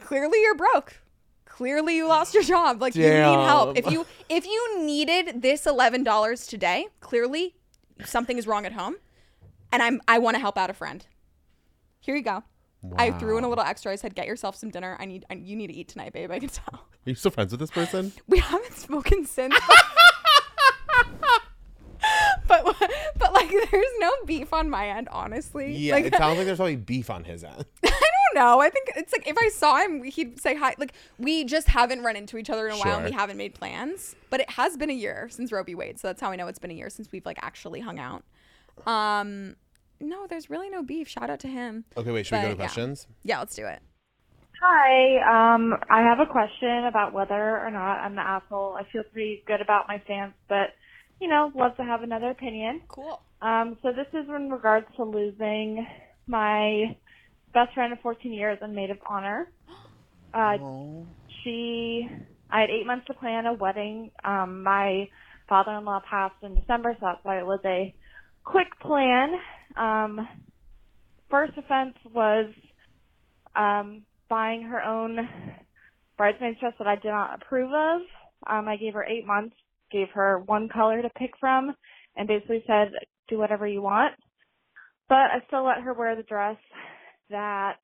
[0.00, 0.96] clearly, you're broke.
[1.44, 2.80] Clearly, you lost your job.
[2.80, 3.76] Like you need help.
[3.76, 7.56] If you if you needed this eleven dollars today, clearly
[8.04, 8.94] something is wrong at home,
[9.72, 11.04] and I'm I want to help out a friend.
[12.00, 12.44] Here you go.
[12.96, 13.90] I threw in a little extra.
[13.90, 14.96] I said, "Get yourself some dinner.
[15.00, 16.30] I need I, you need to eat tonight, babe.
[16.30, 18.12] I can tell." Are you still friends with this person?
[18.28, 19.54] We haven't spoken since.
[22.46, 22.64] but
[23.18, 25.74] but like there's no beef on my end, honestly.
[25.74, 27.64] Yeah, Like it sounds like there's probably beef on his end.
[27.84, 28.60] I don't know.
[28.60, 30.74] I think it's like if I saw him, he'd say hi.
[30.78, 33.54] Like we just haven't run into each other in a while and we haven't made
[33.54, 34.14] plans.
[34.30, 35.74] But it has been a year since Roe v.
[35.74, 37.98] Wade, so that's how I know it's been a year since we've like actually hung
[37.98, 38.24] out.
[38.86, 39.56] Um
[40.00, 41.08] no, there's really no beef.
[41.08, 41.84] Shout out to him.
[41.96, 42.66] Okay, wait, should we go to But, yeah.
[42.66, 43.06] questions?
[43.24, 43.80] Yeah, let's do it.
[44.60, 48.76] Hi, um, I have a question about whether or not I'm the asshole.
[48.78, 50.70] I feel pretty good about my stance, but
[51.20, 52.82] you know, love to have another opinion.
[52.88, 53.20] Cool.
[53.40, 55.86] Um, so this is in regards to losing
[56.26, 56.96] my
[57.54, 59.50] best friend of 14 years and maid of honor.
[60.34, 60.56] Uh,
[61.44, 62.08] she,
[62.50, 64.10] I had eight months to plan a wedding.
[64.24, 65.08] Um, my
[65.48, 67.94] father-in-law passed in December, so that's why it was a
[68.44, 69.34] quick plan.
[69.76, 70.28] Um,
[71.30, 72.52] first offense was
[73.56, 75.28] um, buying her own
[76.16, 78.00] bridesmaid's dress that I did not approve of.
[78.46, 79.56] Um, I gave her eight months,
[79.90, 81.74] gave her one color to pick from,
[82.16, 82.92] and basically said,
[83.28, 84.14] do whatever you want.
[85.08, 86.56] But I still let her wear the dress
[87.30, 87.76] that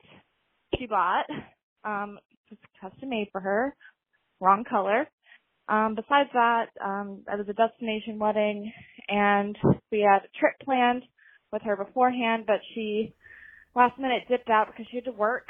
[0.79, 1.27] she bought.
[1.85, 2.19] Um,
[2.81, 3.75] custom made for her,
[4.41, 5.09] wrong color.
[5.69, 8.71] Um, besides that, um, it was a destination wedding,
[9.09, 9.57] and
[9.91, 11.03] we had a trip planned
[11.53, 13.15] with her beforehand, but she
[13.75, 15.49] last minute dipped out because she had to work,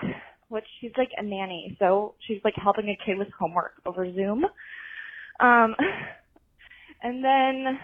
[0.49, 4.45] which she's like a nanny, so she's like helping a kid with homework over Zoom.
[5.41, 5.75] Um,
[7.03, 7.79] and then,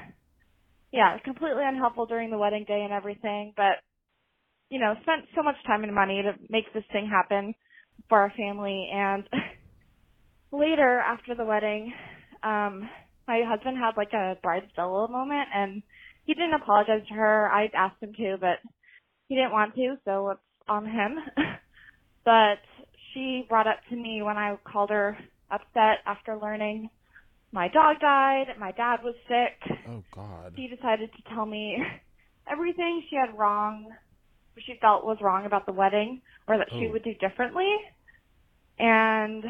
[0.92, 3.79] yeah, completely unhelpful during the wedding day and everything, but
[4.70, 7.55] you know, spent so much time and money to make this thing happen
[8.09, 8.88] for our family.
[8.92, 9.24] And
[10.53, 11.92] later, after the wedding,
[12.42, 12.88] um,
[13.26, 15.83] my husband had like a bridezilla moment, and
[16.24, 17.50] he didn't apologize to her.
[17.50, 18.59] I asked him to, but
[19.29, 21.18] he didn't want to, so it's on him.
[22.24, 22.59] but
[23.12, 25.18] she brought up to me when I called her
[25.50, 26.90] upset after learning
[27.52, 29.78] my dog died, my dad was sick.
[29.88, 30.52] Oh God.
[30.56, 31.76] She decided to tell me
[32.50, 33.84] everything she had wrong,
[34.54, 36.92] what she felt was wrong about the wedding, or that she Oh.
[36.92, 37.74] would do differently.
[38.78, 39.44] And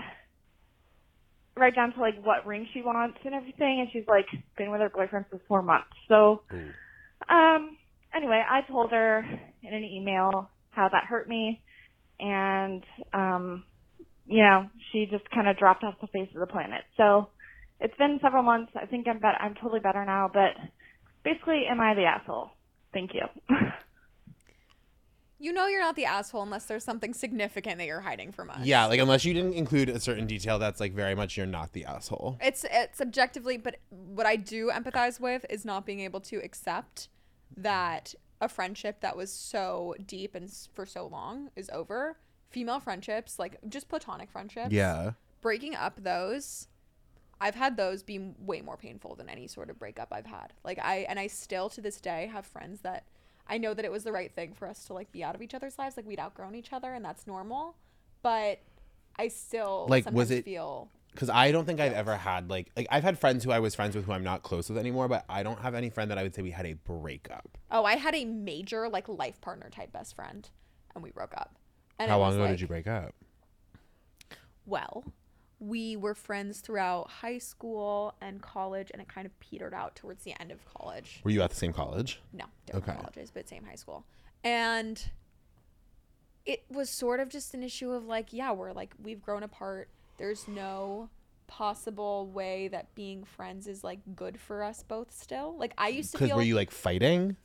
[1.56, 3.80] right down to like what ring she wants and everything.
[3.80, 5.90] And she's like been with her boyfriend for four months.
[6.08, 7.32] So Ooh.
[7.34, 7.76] um,
[8.14, 9.18] anyway, I told her
[9.62, 11.60] in an email how that hurt me,
[12.18, 12.82] and
[13.12, 13.64] um,
[14.26, 16.82] you know, she just kind of dropped off the face of the planet.
[16.96, 17.28] So
[17.80, 18.72] it's been several months.
[18.76, 20.50] I think I'm bet I'm totally better now, but
[21.24, 22.50] basically, am I the asshole?
[22.92, 23.22] Thank you.
[25.42, 28.58] You know you're not the asshole unless there's something significant that you're hiding from us.
[28.62, 31.72] Yeah, like unless you didn't include a certain detail, that's like very much you're not
[31.72, 32.36] the asshole.
[32.42, 37.08] It's it's objectively, but what I do empathize with is not being able to accept
[37.56, 42.18] that a friendship that was so deep and for so long is over.
[42.50, 45.12] Female friendships, like just platonic friendships, Yeah.
[45.40, 46.68] breaking up those,
[47.40, 50.52] I've had those be way more painful than any sort of breakup I've had.
[50.64, 53.04] Like I and I still to this day have friends that
[53.46, 55.42] I know that it was the right thing for us to like be out of
[55.42, 57.76] each other's lives, like we'd outgrown each other, and that's normal.
[58.22, 58.60] But
[59.16, 62.86] I still Like, was it- feel Because I don't think I've ever had like like
[62.90, 65.24] I've had friends who I was friends with who I'm not close with anymore, but
[65.28, 67.58] I don't have any friend that I would say we had a breakup.
[67.70, 70.48] Oh, I had a major like life partner type best friend,
[70.94, 71.56] and we broke up.
[71.98, 73.14] And How long ago like- did you break up?
[74.66, 75.04] Well,
[75.60, 80.24] we were friends throughout high school and college, and it kind of petered out towards
[80.24, 81.20] the end of college.
[81.22, 82.20] Were you at the same college?
[82.32, 82.98] No, different Okay.
[82.98, 84.04] colleges, but same high school.
[84.42, 85.10] And
[86.46, 89.88] it was sort of just an issue of like, yeah, we're like we've grown apart.
[90.16, 91.10] There's no
[91.46, 95.56] possible way that being friends is like good for us both still.
[95.58, 97.36] Like I used to Because feel were you like fighting?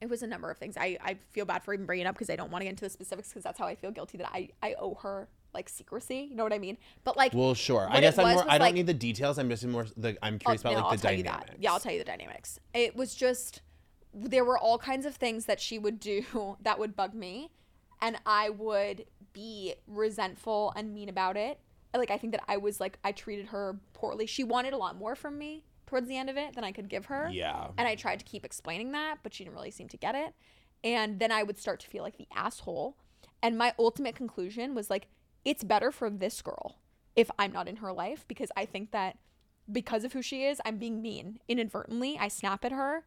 [0.00, 0.76] it was a number of things.
[0.76, 2.70] I, I feel bad for even bringing it up because I don't want to get
[2.70, 5.68] into the specifics because that's how I feel guilty that I, I owe her like
[5.68, 6.26] secrecy.
[6.30, 6.78] You know what I mean?
[7.04, 7.86] But like, Well, sure.
[7.90, 8.44] I guess I'm more.
[8.48, 9.38] I don't like- need the details.
[9.38, 9.86] I'm just more.
[9.96, 11.50] The, I'm Oh, curious about no, like I'll the you dynamics.
[11.60, 12.58] Yeah, I'll tell you the dynamics.
[12.74, 13.62] It was just
[14.14, 17.50] there were all kinds of things that she would do that would bug me,
[18.00, 21.58] and I would be resentful and mean about it.
[21.94, 24.26] Like I think that I was like I treated her poorly.
[24.26, 26.88] She wanted a lot more from me towards the end of it than I could
[26.88, 27.28] give her.
[27.30, 27.66] Yeah.
[27.76, 30.34] And I tried to keep explaining that, but she didn't really seem to get it.
[30.82, 32.96] And then I would start to feel like the asshole.
[33.42, 35.06] And my ultimate conclusion was like,
[35.44, 36.76] it's better for this girl
[37.16, 39.18] if I'm not in her life because I think that
[39.70, 42.18] because of who she is, I'm being mean inadvertently.
[42.18, 43.04] I snap at her.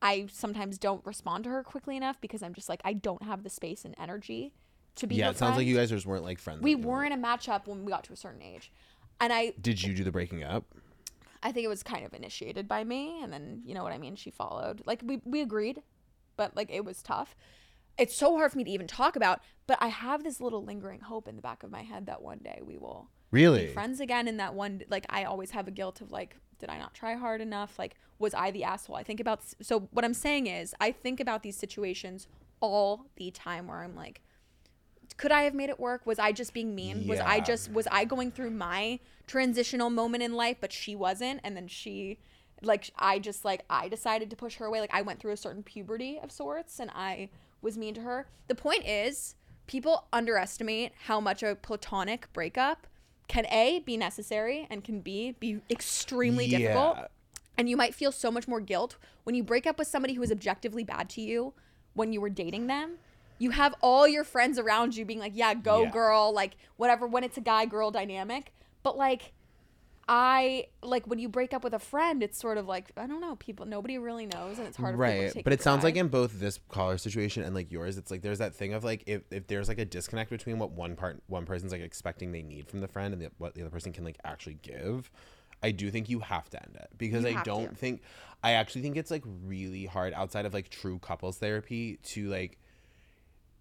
[0.00, 3.42] I sometimes don't respond to her quickly enough because I'm just like, I don't have
[3.42, 4.52] the space and energy
[4.96, 6.62] to be Yeah, it sounds like you guys just weren't like friends.
[6.62, 6.96] We anymore.
[6.96, 8.72] weren't a matchup when we got to a certain age.
[9.20, 10.64] And I Did you do the breaking up?
[11.42, 13.98] I think it was kind of initiated by me and then you know what I
[13.98, 15.82] mean she followed like we we agreed
[16.36, 17.36] but like it was tough
[17.98, 21.00] it's so hard for me to even talk about but I have this little lingering
[21.00, 23.66] hope in the back of my head that one day we will Really?
[23.66, 26.70] be friends again and that one like I always have a guilt of like did
[26.70, 30.04] I not try hard enough like was I the asshole I think about so what
[30.04, 32.26] I'm saying is I think about these situations
[32.60, 34.22] all the time where I'm like
[35.16, 36.06] could I have made it work?
[36.06, 37.08] Was I just being mean?
[37.08, 41.40] Was I just was I going through my transitional moment in life, but she wasn't,
[41.42, 42.18] and then she
[42.62, 44.80] like I just like I decided to push her away.
[44.80, 47.30] Like I went through a certain puberty of sorts and I
[47.62, 48.28] was mean to her.
[48.46, 49.34] The point is,
[49.66, 52.86] people underestimate how much a platonic breakup
[53.26, 56.98] can A be necessary and can B be extremely difficult.
[57.56, 60.22] And you might feel so much more guilt when you break up with somebody who
[60.22, 61.54] is objectively bad to you
[61.94, 62.98] when you were dating them.
[63.38, 65.90] You have all your friends around you being like, yeah, go Yeah.
[65.90, 68.52] girl, like whatever, when it's a guy girl dynamic.
[68.82, 69.32] But like,
[70.08, 73.20] I like when you break up with a friend, it's sort of like, I don't
[73.20, 75.96] know, people, nobody really knows and it's hard for to right but it sounds like
[75.96, 79.02] in both this caller situation and like yours it's like there's that thing of like
[79.06, 82.42] if, if there's like a disconnect between what one part one person's like expecting they
[82.42, 85.10] need from the friend and the, what the other person can like actually give
[85.62, 86.88] i do think you have to end it.
[86.96, 88.00] Because You i don't think
[88.42, 92.58] i actually think it's like really hard outside of like true couples therapy to like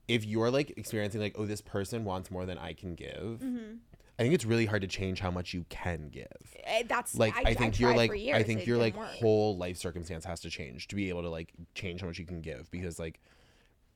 [0.07, 3.75] if you're like experiencing like oh this person wants more than i can give Mm-hmm.
[4.19, 6.27] I think it's really hard to change how much you can give
[6.67, 9.07] Eh, that's like I, think you're like for I think your like work.
[9.07, 12.25] whole life circumstance has to change to be able to like change how much you
[12.25, 13.21] can give because like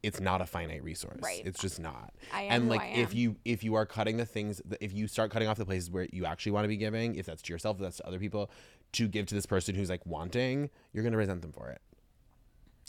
[0.03, 1.19] it's not a finite resource.
[1.21, 1.43] Right.
[1.45, 2.13] It's just not.
[2.33, 4.93] I am and who like I if you if you are cutting the things if
[4.93, 7.41] you start cutting off the places where you actually want to be giving, if that's
[7.43, 8.49] to yourself, if that's to other people,
[8.93, 11.81] to give to this person who's like wanting, you're gonna resent them for it.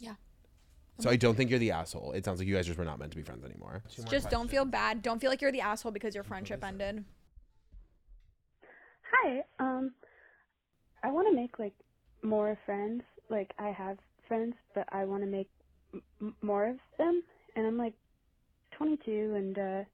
[0.01, 0.15] Yeah.
[1.01, 2.13] So I don't think you're the asshole.
[2.13, 3.83] It sounds like you guys just were not meant to be friends anymore.
[4.09, 5.03] Just don't feel bad.
[5.03, 7.05] Don't feel like you're the asshole because your friendship ended.
[9.13, 9.43] Hi.
[9.61, 9.93] Um,
[11.05, 11.75] I want to make like
[12.23, 13.03] more friends.
[13.31, 13.99] Like I have
[14.29, 15.51] friends, but I want to make
[16.23, 17.23] m- more of them.
[17.57, 17.95] And I'm like
[18.79, 19.85] 22, and uh,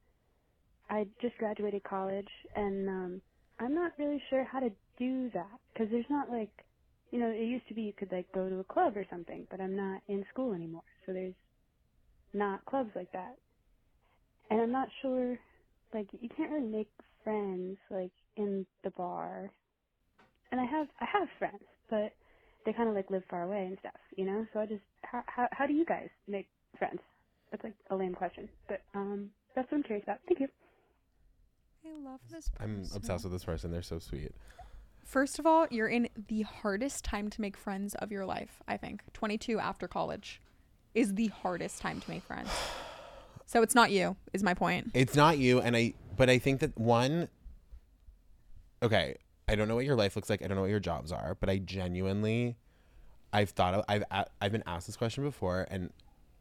[0.89, 3.21] I just graduated college, and um,
[3.59, 6.51] I'm not really sure how to do that because there's not like,
[7.11, 9.47] you know, it used to be you could like go to a club or something,
[9.51, 11.35] but I'm not in school anymore, so there's
[12.33, 13.35] not clubs like that.
[14.51, 15.37] And I'm not sure,
[15.93, 16.89] like you can't really make
[17.23, 19.51] friends like in the bar.
[20.51, 22.13] And I have I have friends, but
[22.65, 24.47] they kind of like live far away and stuff, you know.
[24.53, 26.47] So I just how how how do you guys make
[26.77, 26.99] friends?
[27.51, 30.19] That's like a lame question, but um that's what I'm curious about.
[30.27, 30.47] Thank you.
[31.85, 33.71] I love this I'm obsessed with this person.
[33.71, 34.31] They're so sweet.
[35.05, 38.77] First of all, you're in the hardest time to make friends of your life, I
[38.77, 39.01] think.
[39.13, 40.39] 22 after college
[40.93, 42.49] is the hardest time to make friends.
[43.47, 44.91] So it's not you, is my point.
[44.93, 45.95] It's not you, and I.
[46.15, 47.29] But I think that one.
[48.81, 49.15] Okay,
[49.47, 50.43] I don't know what your life looks like.
[50.43, 52.55] I don't know what your jobs are, but I genuinely,
[53.33, 54.03] I've thought of, I've
[54.41, 55.91] I've been asked this question before, and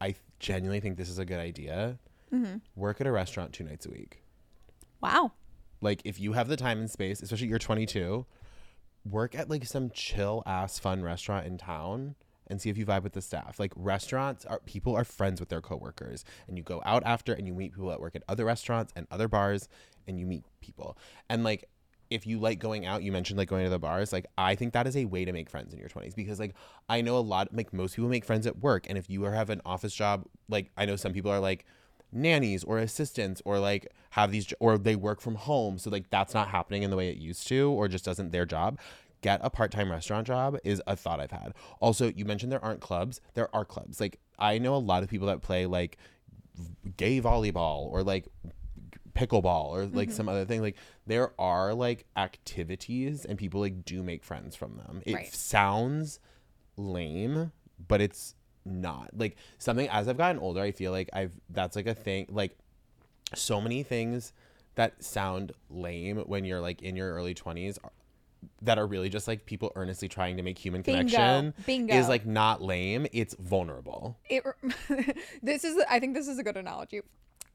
[0.01, 1.99] I genuinely think this is a good idea.
[2.33, 2.59] Mm-hmm.
[2.77, 4.23] Work at a restaurant two nights a week.
[5.01, 5.33] Wow.
[5.81, 8.27] Like if you have the time and space, especially you're 22,
[9.09, 12.17] work at like some chill ass fun restaurant in town
[12.49, 13.61] and see if you vibe with the staff.
[13.61, 17.47] Like restaurants are people are friends with their coworkers and you go out after and
[17.47, 19.69] you meet people that work at other restaurants and other bars
[20.07, 20.97] and you meet people.
[21.29, 21.69] And like
[22.11, 24.73] if you like going out, you mentioned like going to the bars, like I think
[24.73, 26.55] that is a way to make friends in your 20s because like
[26.89, 29.51] I know a lot like most people make friends at work and if you have
[29.51, 31.65] an office job, like I know some people are like
[32.11, 36.33] nannies or assistants or like have these or they work from home so like that's
[36.33, 38.79] not happening in the way it used to or just doesn't their job.
[39.21, 41.53] Get a part-time restaurant job is a thought i've had.
[41.81, 43.21] Also you mentioned there aren't clubs.
[43.35, 44.01] There are clubs.
[44.01, 45.99] Like i know a lot of people that play like
[46.97, 48.27] gay volleyball or like
[49.19, 50.17] pickleball or like mm-hmm.
[50.17, 50.77] some other thing like
[51.07, 55.35] there are like activities and people like do make friends from them it Right.
[55.35, 56.21] sounds
[56.77, 57.51] lame
[57.89, 60.61] but it's not like something as I've gotten older.
[60.61, 62.27] I feel like I've that's like a thing.
[62.31, 62.57] Like
[63.35, 64.33] so many things
[64.75, 67.79] that sound lame when you're like in your early twenties
[68.63, 71.89] that are really just like people earnestly trying to make human connection Bingo.
[71.89, 71.95] Bingo.
[71.95, 73.07] is like not lame.
[73.13, 74.17] It's vulnerable.
[74.29, 74.45] it
[75.43, 77.01] this is i think this is a good analogy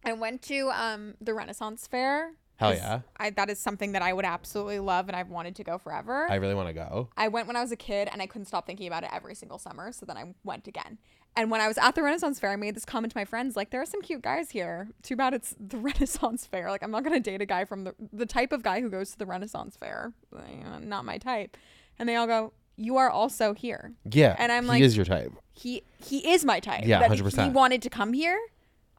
[0.06, 3.00] i went to um the renaissance fair Hell yeah.
[3.18, 6.28] I, that is something that i would absolutely love and i've wanted to go forever
[6.30, 7.10] I really want to go.
[7.18, 9.36] I went when I was a kid and I couldn't stop thinking about it every
[9.36, 9.92] single summer.
[9.92, 10.98] So then I went again.
[11.36, 13.56] And when I was at the Renaissance Fair, I made this comment to my friends
[13.56, 14.90] like, there are some cute guys here.
[15.02, 16.70] Too bad it's the Renaissance Fair.
[16.70, 18.90] Like, I'm not going to date a guy from the, the type of guy who
[18.90, 20.14] goes to the Renaissance Fair.
[20.32, 21.58] Like, not my type.
[22.00, 23.94] And they all go, You are also here.
[24.10, 25.34] Yeah, And I'm he like- he is your type.
[25.52, 26.84] He he is my type.
[26.86, 27.44] Yeah, That if He 100%.
[27.46, 28.40] He wanted to come here.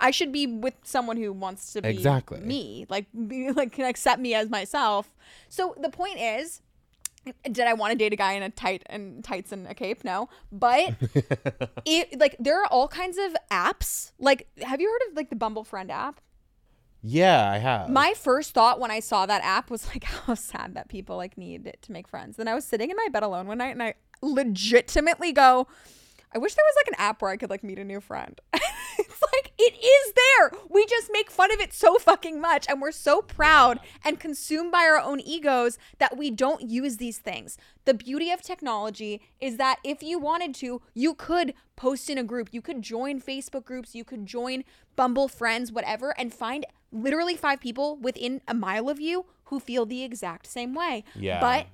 [0.00, 2.40] I should be with someone who wants to be Exactly.
[2.40, 5.14] me, like be, like can accept me as myself.
[5.48, 6.60] So the point is,
[7.44, 10.04] did I want to date a guy in a tight and tights and a cape?
[10.04, 10.94] No, but
[11.84, 14.12] it like there are all kinds of apps.
[14.18, 16.20] Like, have you heard of like the Bumble Friend app?
[17.06, 17.90] Yeah, I have.
[17.90, 21.36] My first thought when I saw that app was like, how sad that people like
[21.36, 22.36] need it to make friends.
[22.36, 25.66] Then I was sitting in my bed alone one night and I legitimately go,
[26.34, 28.40] I wish there was like an app where I could like meet a new friend.
[29.14, 30.60] It's like it is there.
[30.68, 34.72] We just make fun of it so fucking much and we're so proud and consumed
[34.72, 37.56] by our own egos that we don't use these things.
[37.84, 42.24] The beauty of technology is that if you wanted to, you could post in a
[42.24, 44.64] group, you could join Facebook groups, you could join
[44.96, 49.84] Bumble friends, whatever and find literally five people within a mile of you who feel
[49.84, 51.04] the exact same way.
[51.14, 51.40] Yeah.
[51.40, 51.66] But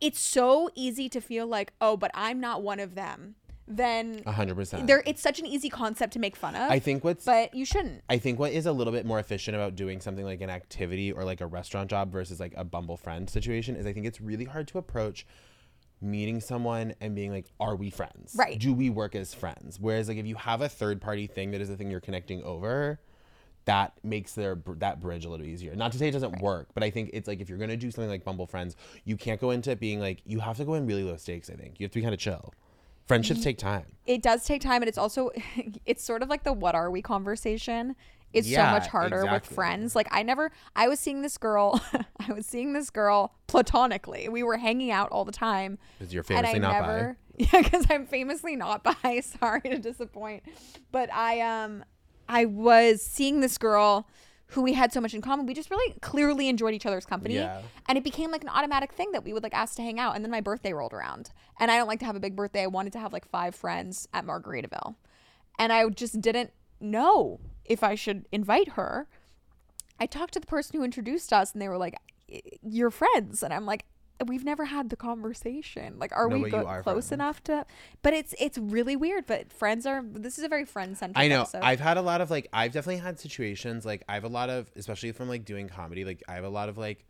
[0.00, 3.36] it's so easy to feel like, oh, but I'm not one of them.
[3.68, 4.86] Then hundred percent.
[4.86, 6.70] there it's such an easy concept to make fun of.
[6.70, 8.02] I think what's but you shouldn't.
[8.08, 11.12] I think what is a little bit more efficient about doing something like an activity
[11.12, 14.20] or like a restaurant job versus like a Bumble friend situation is I think it's
[14.20, 15.26] really hard to approach
[16.00, 18.34] meeting someone and being like, are we friends?
[18.36, 18.58] Right.
[18.58, 19.78] Do we work as friends?
[19.80, 22.42] Whereas like if you have a third party thing that is the thing you're connecting
[22.42, 23.00] over,
[23.64, 25.76] that makes their that bridge a little easier.
[25.76, 27.92] Not to say it doesn't work, but I think it's like if you're gonna do
[27.92, 30.74] something like Bumble Friends, you can't go into it being like you have to go
[30.74, 31.48] in really low stakes.
[31.48, 32.52] I think you have to be kind of chill.
[33.06, 33.84] Friendships take time.
[34.06, 35.30] It does take time and it's also
[35.86, 37.94] it's sort of like the what are we conversation.
[38.32, 39.94] It's so much harder with friends.
[39.94, 41.82] Like I never I was seeing this girl
[42.28, 44.28] I was seeing this girl platonically.
[44.28, 45.78] We were hanging out all the time.
[45.98, 46.86] Because you're and I famously not bi.
[46.86, 49.20] never Yeah, because I'm famously not bi.
[49.20, 50.44] Sorry to disappoint.
[50.90, 51.84] But I um
[52.28, 54.08] I was seeing this girl
[54.52, 55.46] who we had so much in common.
[55.46, 57.34] We just really clearly enjoyed each other's company.
[57.34, 57.62] Yeah.
[57.88, 60.14] And it became like an automatic thing that we would like ask to hang out.
[60.14, 61.30] And then my birthday rolled around.
[61.58, 62.62] And I don't like to have a big birthday.
[62.62, 64.94] I wanted to have like five friends at Margaritaville.
[65.58, 69.08] And I just didn't know if I should invite her.
[69.98, 71.96] I talked to the person who introduced us and they were like,
[72.62, 73.42] You're friends.
[73.42, 73.86] And I'm like,
[74.28, 75.98] We've never had the conversation.
[75.98, 77.12] Like, are No, we go- are close friends.
[77.12, 77.66] enough to?
[78.02, 79.26] But it's it's really weird.
[79.26, 80.02] But friends are.
[80.04, 81.18] This is a very friend centric.
[81.18, 81.42] I know.
[81.42, 81.62] Episode.
[81.62, 84.50] I've had a lot of like I've definitely had situations like I have a lot
[84.50, 87.04] of especially from like doing comedy, like I have a lot of like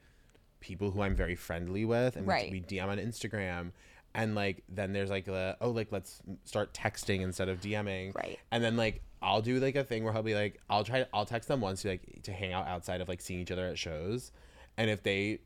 [0.60, 2.50] people who I'm very friendly with and we- Right.
[2.52, 3.72] we, DM on Instagram
[4.14, 8.14] and like then there's like the oh like let's start texting instead of DMing.
[8.14, 8.38] Right.
[8.50, 11.24] And then like I'll do like a thing where I'll be like I'll try I'll
[11.26, 13.78] text them once to like to hang out outside of like seeing each other at
[13.78, 14.30] shows.
[14.76, 15.40] And if they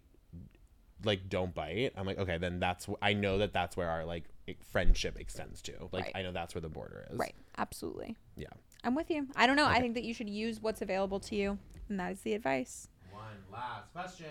[1.05, 4.05] like don't bite, I'm like okay, then that's wh- I know that that's where our
[4.05, 5.73] like e- friendship extends to.
[5.93, 6.13] Like Right.
[6.17, 7.19] I know that's where the border is.
[7.19, 7.35] right.
[7.59, 8.17] Absolutely.
[8.37, 8.49] Yeah.
[8.85, 9.27] I'm with you.
[9.37, 9.67] I don't know.
[9.67, 12.89] I think that you should use what's available to you, and that is the advice.
[13.13, 14.27] One last question.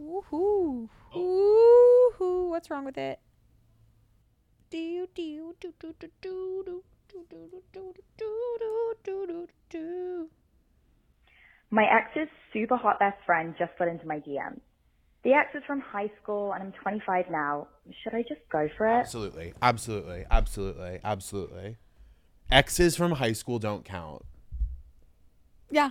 [0.00, 0.88] Woohoo!
[1.14, 2.12] Oh.
[2.18, 2.48] Woohoo!
[2.50, 3.18] What's wrong with it?
[4.70, 10.28] Do do do do do do do do do do do do do do do.
[11.70, 14.60] My ex's super hot best friend just got into my DMs.
[15.22, 17.68] The ex is from high school and I'm 25 now.
[18.02, 19.00] Should I just go for it?
[19.00, 19.52] Absolutely.
[19.60, 20.24] Absolutely.
[20.30, 20.98] Absolutely.
[21.04, 21.76] Absolutely.
[22.50, 24.22] Exes from high school don't count.
[25.70, 25.90] Yeah.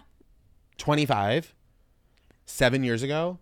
[0.78, 1.54] 25,
[2.46, 3.38] seven years ago.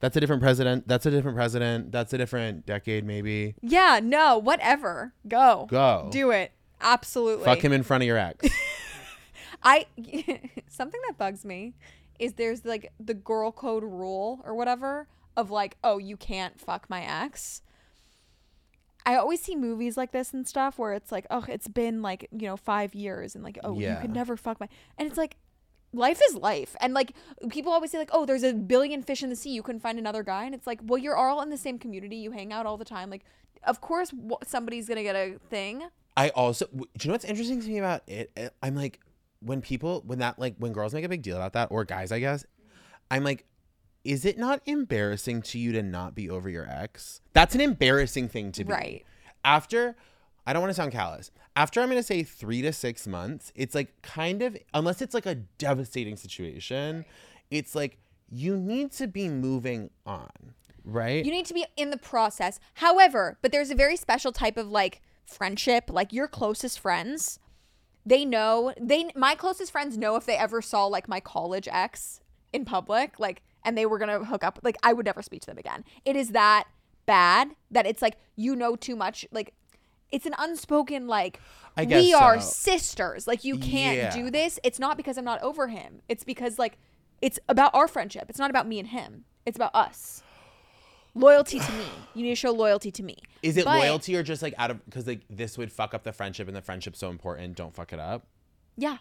[0.00, 0.86] That's a different president.
[0.86, 1.92] That's a different president.
[1.92, 3.54] That's a different decade, maybe.
[3.62, 4.00] Yeah.
[4.02, 4.36] No.
[4.38, 5.14] Whatever.
[5.26, 5.66] Go.
[5.70, 6.08] Go.
[6.12, 6.52] Do it.
[6.80, 7.44] Absolutely.
[7.44, 8.46] Fuck him in front of your ex.
[9.62, 9.86] I
[10.68, 11.74] something that bugs me
[12.22, 16.88] is there's like the girl code rule or whatever of like, oh, you can't fuck
[16.88, 17.62] my ex.
[19.04, 22.28] I always see movies like this and stuff where it's like, oh, it's been like,
[22.30, 24.00] you know, five years and like, oh, you Yeah.
[24.00, 25.36] could never fuck my and it's like
[25.92, 26.76] life is life.
[26.80, 27.12] And like
[27.50, 29.98] people always say like, oh, there's a billion fish in the sea, you couldn't find
[29.98, 30.44] another guy.
[30.44, 32.84] And it's like, well, you're all in the same community, you hang out all the
[32.84, 33.10] time.
[33.10, 33.24] Like,
[33.64, 34.12] of course
[34.46, 35.82] somebody's gonna get a thing.
[36.16, 38.30] I also, do you know what's interesting to me about it?
[38.62, 39.00] I'm like,
[39.44, 42.12] when people, when that, like, when girls make a big deal about that, or guys,
[42.12, 42.44] I guess,
[43.10, 43.44] I'm like,
[44.04, 47.20] is it not embarrassing to you to not be over your ex?
[47.32, 48.72] That's an embarrassing thing to be.
[48.72, 49.04] Right.
[49.44, 49.96] After
[50.46, 51.30] I don't want to sound callous.
[51.54, 55.26] After I'm gonna say three to six months, it's like kind of unless it's like
[55.26, 57.04] a devastating situation,
[57.50, 57.98] it's like
[58.30, 60.30] you need to be moving on,
[60.84, 61.24] right?
[61.24, 62.58] You need to be in the process.
[62.74, 67.38] However, but there's a very special type of like friendship, like your closest friends.
[68.04, 72.20] They know they my closest friends know if they ever saw like my college ex
[72.52, 75.40] in public, like and they were going to hook up, like I would never speak
[75.42, 75.84] to them again.
[76.04, 76.64] It is that
[77.06, 79.54] bad that it's like you know too much, like
[80.10, 81.40] it's an unspoken like
[81.76, 83.26] I guess we are sisters.
[83.26, 84.10] Like you can't Yeah.
[84.14, 84.58] do this.
[84.62, 86.02] It's not because I'm not over him.
[86.08, 86.78] It's because like
[87.20, 88.24] it's about our friendship.
[88.28, 89.24] It's not about me and him.
[89.46, 90.22] It's about us.
[91.14, 91.84] Loyalty to me.
[92.14, 93.16] You need to show loyalty to me.
[93.42, 96.04] Is it But- loyalty or just like out of because like this would fuck up
[96.04, 97.56] the friendship and the friendship's so important?
[97.56, 98.26] Don't fuck it up.
[98.76, 98.98] Yeah.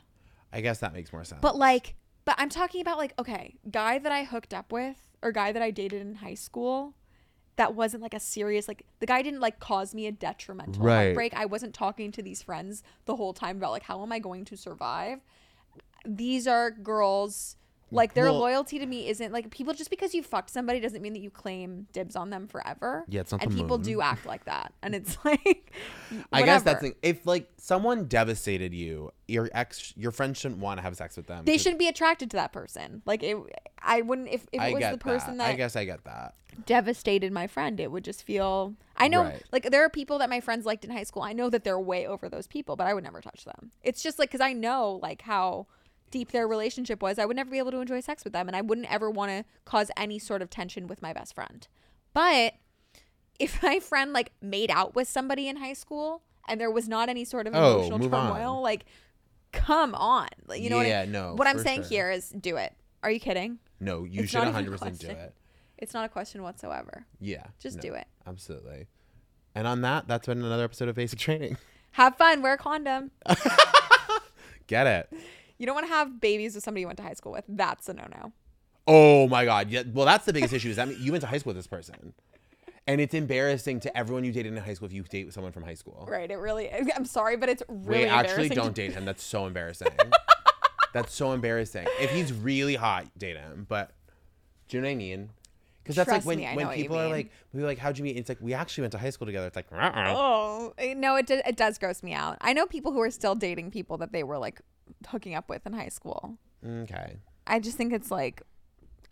[0.52, 1.40] I guess that makes more sense.
[1.42, 1.96] But like,
[2.26, 5.62] but I'm talking about like, okay, guy that I hooked up with or guy that
[5.62, 6.96] I dated in high school
[7.56, 11.04] that wasn't like a serious like the guy didn't like cause me a detrimental Right.
[11.06, 11.34] heartbreak.
[11.34, 14.44] I wasn't talking to these friends the whole time about like how am I going
[14.46, 15.20] to survive.
[16.06, 17.56] These are girls
[17.92, 21.02] like their Well- loyalty to me isn't like people just because you fucked somebody doesn't
[21.02, 23.06] mean that you claim dibs on them forever.
[23.10, 23.86] Yeah, it's not and people moon.
[23.86, 24.74] do act like that.
[24.82, 25.74] And it's like
[26.32, 30.78] I guess that's the, if like someone devastated you, your ex, your friend shouldn't want
[30.78, 31.46] to have sex with them.
[31.46, 33.02] They shouldn't be attracted to that person.
[33.06, 33.38] Like it
[33.84, 35.46] I wouldn't if, if it I was the person that.
[35.48, 36.36] that I guess I get that.
[36.66, 39.42] devastated my friend it would just feel i know Right.
[39.52, 41.80] like there are people that my friends liked in high school i know that they're
[41.80, 44.52] way over those people but i would never touch them it's just like because i
[44.54, 45.66] know like how
[46.12, 48.56] deep their relationship was i would never be able to enjoy sex with them and
[48.56, 51.68] i wouldn't ever want to cause any sort of tension with my best friend
[52.14, 52.54] but
[53.40, 57.10] if my friend like made out with somebody in high school and there was not
[57.10, 58.34] any sort of Oh, emotional move on.
[58.40, 58.86] turmoil like
[59.52, 61.90] come on like, you know what Yeah, I, no, what i'm saying sure.
[61.90, 64.80] here is do it are you kidding No, you It's should not even a 100
[64.80, 65.34] percent do it.
[65.78, 68.06] it's not a question whatsoever Yeah, Just no, do it.
[68.28, 68.88] Absolutely.
[69.56, 71.58] And on that, that's been another episode of Basic Training.
[71.94, 73.12] have fun wear a condom
[74.68, 75.14] Get it?
[75.62, 77.46] You don't want to have babies with somebody you went to high school with.
[77.48, 78.32] That's a no no.
[78.88, 79.70] Oh my God.
[79.70, 79.84] Yeah.
[79.94, 80.70] Well, that's the biggest issue.
[80.70, 82.14] Is that mean you went to high school with this person,
[82.88, 85.52] and it's embarrassing to everyone you dated in high school if you date with someone
[85.52, 86.08] from high school.
[86.10, 86.32] Right.
[86.32, 86.72] It really.
[86.96, 89.06] I'm sorry, but it's really Wait, actually, don't date him.
[89.12, 89.90] That's so embarrassing.
[90.96, 91.86] that's so embarrassing.
[92.00, 93.68] If he's really hot, date him.
[93.70, 93.92] But
[94.68, 95.30] do you know what I mean?
[95.84, 98.18] Because that's Trust like when me, when people are like, we like, how'd you meet?
[98.18, 99.46] It's like we actually went to high school together.
[99.46, 99.68] It's like.
[99.72, 102.38] Oh no, it it does gross me out.
[102.42, 104.60] I know people who are still dating people that they were like
[105.08, 106.38] hooking up with in high school.
[106.66, 107.18] okay.
[107.48, 108.44] I just think it's like,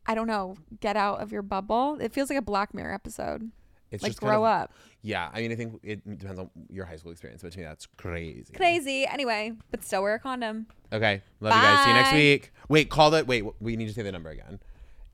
[0.05, 1.97] I don't know, get out of your bubble.
[1.99, 3.51] It feels like a Black Mirror episode.
[3.91, 4.73] It's like just kind grow of- up.
[5.01, 7.63] Yeah, I mean, I think it depends on your high school experience, but to me,
[7.63, 8.51] that's crazy.
[8.53, 9.05] Crazy.
[9.07, 10.67] Anyway, but still wear a condom.
[10.91, 11.83] Okay, love you guys.
[11.85, 12.51] See you next week.
[12.67, 13.45] Wait, call the wait.
[13.61, 14.59] We need to say the number again.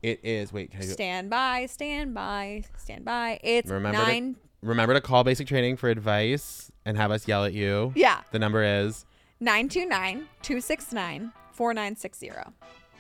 [0.02, 0.72] It is wait.
[0.72, 0.90] Can I do?
[0.92, 1.68] Stand by.
[1.68, 2.64] Stand by.
[2.78, 3.40] Stand by.
[3.44, 4.34] It's Remember nine.
[4.34, 7.94] to remember to call basic training for advice and have us yell at you.
[7.96, 8.22] Yeah.
[8.32, 9.06] The number is.
[9.40, 12.32] 929 269 4960.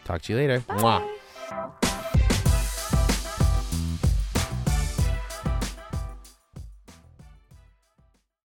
[0.03, 0.59] Talk to you later.
[0.69, 2.14] Mwah.